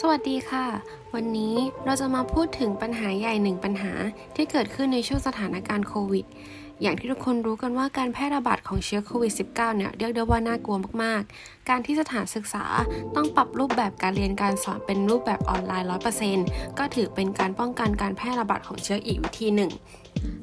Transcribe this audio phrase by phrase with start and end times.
[0.00, 0.66] สวัสดีค่ะ
[1.14, 1.54] วันนี้
[1.84, 3.92] เราจะมาพูดถึงปัญหาใหญ่หนึ่งปัญหา
[4.36, 6.26] ที่เกิดขึ้นในช่วงสถานการณ์โควิด
[6.82, 12.64] อย่างที่ทุกคนรู้กันว่าการแพร่ระบาดของเชื้อโควิด -19 เนี่ยเรียกได้ว่าน่ากลัวมากๆ การที่สถานศึกษา
[13.16, 15.88] ต้องปรับรูปแบบการเรียนการสอนเป็นรูปแบบออนไลน์
[16.30, 19.70] 100%ก็ถือเป็นการป้องกันการแพร่ระบาดของเชื้ออีกวิธีหนึ่ง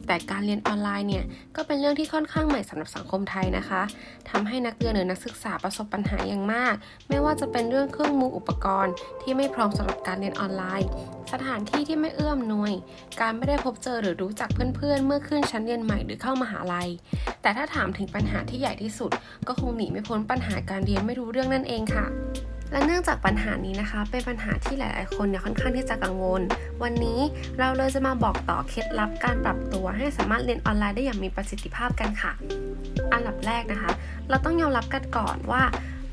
[0.07, 1.25] แต่การเรียนออนไลน์เนี่ย
[1.55, 3.81] ก็เป็นเรื่องที่ค่อนข้างใหม่สำหรับสังคมไทยนะคะ
[4.29, 6.75] ทำให้นักเรียนหรือนักศึกษาประสบปัญหาอย่างมาก
[7.09, 10.89] ไม่ว่าจะเป็นเรื่องเครื่องมืออุปกรณ์ ที่ไม่พร้อมสำหรับการเรียนออนไลน์
[11.33, 12.73] สถานที่ที่ไม่เอื้อมหน่วย
[13.21, 16.89] การไม่ได้พบเจอหรือรู้จักเพื่อนๆเมื่อขึ้นชั้นเรียนใหม่หรือเข้ามาหาลัย
[17.41, 19.11] แต่ถ้าถามถึงปัญหาที่ใหญ่ที่สุด
[19.47, 22.05] ก็คงหนีไม่พ้นปัญหาการเรียนไม่รู้เรื่องนั่นเองค่ะ
[22.71, 26.41] และเนื่องจากปัญหานี้นะคะ เป็นปัญหาที่หลาย ๆ คนเนี่ยค่อนข้างที่จะกังวล
[26.83, 27.19] วันนี้
[27.59, 32.31] เราเลยจะมาบอกต่อเคล็ดลับการปรับตัวให้สามารถเรียนออนไลน์ได้อย่างมีประสิทธิภาพกันค่ะ
[33.13, 33.91] อันดับแรกนะคะ
[34.29, 35.63] เราต้องยอมรับกันก่อนว่า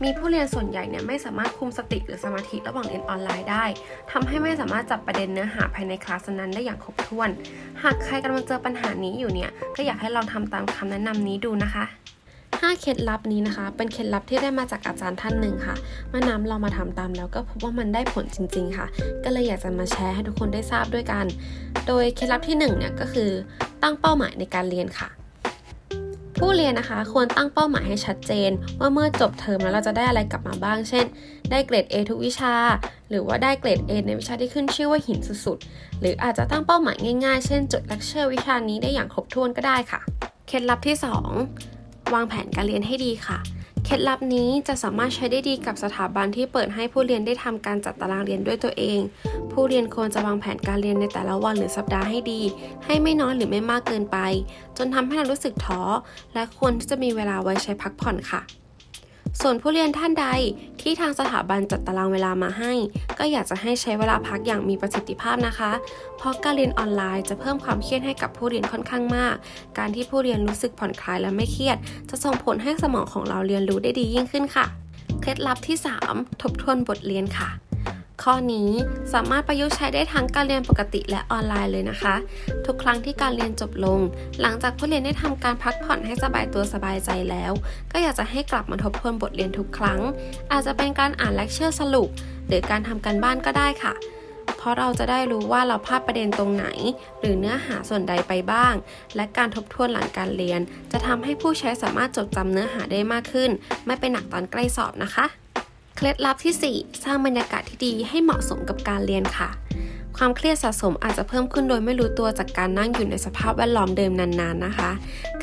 [0.04, 3.64] มีผู้เรียนส่วนใหญ่เนี่ยไม่สามารถคุมสติหรือสมาธิระหว่างเรียนออนไลน์ได้
[4.12, 7.28] ทำให้ไม่สามารถจับประเด็นเนื้อหาภายในคลาสนั้นได้อย่างครบถ้วน
[7.82, 11.84] หากใครกำลังเจอปัญหานี้อยู่เนี่ยก็อยากให้ลองทำตามคำแนะนำนี้ดูนะคะ
[12.62, 15.74] 5เคล็ดลับนี้นะคะ เป็นเคล็ดลับที่ได้มาจากอาจารย์ท่านหนึ่งค่ะ
[16.08, 18.86] เมื่อน้ำเรามาทำตามแล้วก็พบว่ามันได้ผลจริง ๆ ค่ะ
[19.24, 21.24] ก็เลยอยากจะมาแชร์ให้ทุกคนได้ทราบด้วยกัน
[21.86, 23.30] โดยเคล็ดลับที่1เนี่ยก็คือ
[23.82, 25.08] ตั้งเป้าหมายในการเรียนค่ะ
[26.38, 31.04] ผู้เรียนนะคะควรตั้งเป้าหมายให้ชัดเจน ว่าเมื่อจบเทอมแล้วเราจะได้อะไรกลับมาบ้าง เช่น
[31.50, 32.54] ได้เกรด A ทุกวิชา
[33.10, 40.00] หรือว่าได้เกรด A ในวิชาที่ขึ้นชื่อว่าหินสุดๆ หรืออาจจะตั้งเป้าหมายง่ายๆ เช่น จดเลคเชอร์วิชานี้ได้อย่างครบถ้วนก็ได้ค่ะ
[40.48, 41.75] เคล็ดลับที่ 2
[42.14, 43.38] วางแผนการเรียนให้ดีค่ะ
[43.84, 49.00] เคล็ดลับนี้จะสามารถใช้ได้ดีกับสถาบันที่เปิดให้ผู้เรียนได้ทำการจัดตารางเรียนด้วยตัวเอง
[49.52, 52.40] ผู้เรียนควรจะวางแผนการเรียนในแต่ละวันหรือสัปดาห์ให้ดี
[52.84, 54.18] ให้ไม่น้อยหรือไม่มากเกินไป
[54.76, 55.80] จนทำให้เรารู้สึกท้อ
[56.34, 58.40] และควรที่จะมีเวลาไว้ใช้พักผ่อนค่ะ
[59.40, 60.26] ส่วนผู้เรียนท่านใด
[60.80, 62.72] ที่ทางสถาบันจัดตารางเวลามาให้
[63.18, 65.72] ก็อยากจะให้ใช้เวลาพักอย่างมีประสิทธิภาพนะคะ
[66.16, 69.34] เพราะการเรียนออนไลน์จะเพิ่มความเครียดให้กับผู้เรียนค่อนข้างมาก
[69.78, 71.76] การที่ผู้เรียนรู้สึกผ่อนคลายและไม่เครียด
[72.10, 74.66] จะส่งผลให้สมองของเราเรียนรู้ได้ดียิ่งขึ้นค่ะ
[75.20, 75.76] เคล็ดลับที่
[76.08, 77.48] 3 ทบทวนบทเรียนค่ะ
[78.22, 78.70] ข้อนี้
[79.14, 82.14] สามารถประยุกต์ใช้ได้ทั้งการเรียนปกติและออนไลน์เลยนะคะ
[82.66, 84.00] ทุกครั้งที่การเรียนจบลง
[84.40, 87.52] หลังจากผู้เรียนได้ทำการพักผ่อนให้สบายตัวสบายใจแล้ว
[87.92, 90.00] ก็อยากจะให้กลับมาทบทวนบทเรียนทุกครั้ง
[90.52, 92.08] อาจจะเป็นการอ่านเลคเชอร์สรุป
[92.48, 93.94] หรือการทำการบ้านก็ได้ค่ะ
[94.56, 96.66] เพราะเราจะได้รู้ว่าเราพลาดประเด็นตรงไหน
[97.20, 98.74] หรือเนื้อหาส่วนใดไปบ้าง
[99.16, 100.60] และการทบทวนหลังการเรียน
[100.92, 103.50] จะทำให้ผู้ใช้สามารถจดจำเนื้อหาได้มากขึ้น
[103.86, 105.26] ไม่เป็นหนักตอนใกล้สอบนะคะ
[105.98, 109.48] เคล็ดลับที่ 4 สร้างบรรยากาศที่ดีให้เหมาะสมกับการเรียนค่ะ
[110.16, 114.90] ความเครียดสะสมอาจจะเพิ่มขึ้นโดยไม่รู้ตัวจากการนั่งอยู่ในสภาพแวดล้อมเดิมนานๆนะคะ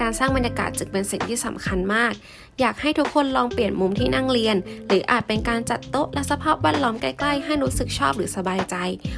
[0.01, 2.13] การสร้างบรรยากาศจึงเป็นสิ่งที่สำคัญมาก
[2.59, 8.75] อยากให้ทุกคนลองเปลี่ยนมุมที่นั่งเรียน หรืออาจเป็นการจัดโต๊ะและสภาพแวดล้อมใกล้ๆ ให้รู้สึกชอบหรือสบายใจ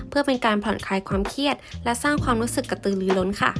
[0.10, 3.52] เพื่อเป็นการผ่อนคลายความเครียด และสร้างความรู้สึกกระตือรือร้นค่ะ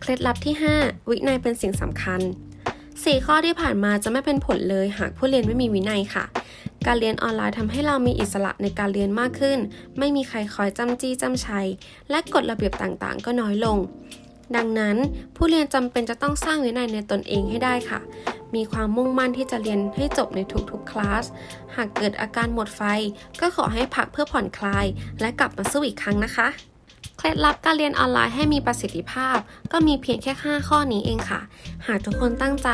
[0.00, 2.20] เคล็ดลับที่ 5 วินัยเป็นสิ่งสำคัญ
[2.72, 6.24] 4 ข้อที่ผ่านมาจะไม่เป็นผลเลยหากผู้เรียนไม่มีวินัยค่ะ
[6.86, 9.58] การเรียนออนไลน์ทำให้เรามีอิสระในการเรียนมากขึ้น
[9.98, 11.66] ไม่มีใครคอยจำจี้จำชัย
[12.10, 13.78] และกฎระเบียบต่างๆ ก็น้อยลง
[14.56, 14.96] ดังนั้น
[15.36, 18.00] ผู้เรียนจำเป็นจะต้องสร้างวินัยในตนเองให้ได้ค่ะ
[18.54, 20.40] มีความมุ่งมั่นที่จะเรียนให้จบใน
[20.70, 21.24] ทุกๆคลาส
[21.76, 22.82] หากเกิดอาการหมดไฟ
[23.40, 24.86] ก็ขอให้พักเพื่อผ่อนคลาย
[25.20, 26.48] และกลับมาสู้อีกครั้งนะคะ
[27.18, 29.36] เคล็ดลับการเรียนออนไลน์ให้มีประสิทธิภาพ
[29.72, 31.40] ก็มีเพียงแค่ 5 ข้อนี้เองค่ะ
[31.86, 32.68] หากทุกคนตั้งใจ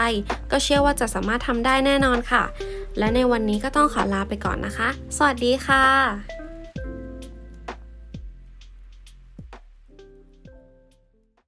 [0.51, 2.43] ก็เชื่อว่าจะสามารถทำได้แน่นอนค่ะ
[2.99, 6.38] และในวันนี้ก็ต้องขอลาไปก่อนนะคะ สวัสดีค่ะ